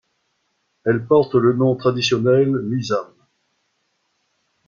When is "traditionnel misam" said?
1.75-3.13